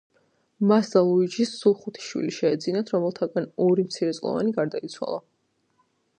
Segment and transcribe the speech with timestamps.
[0.69, 5.23] მას და ლუიჯის სულ ხუთი შვილი შეეძინათ, რომელთაგან ორი მცირეწლოვანი გარდაიცვალა.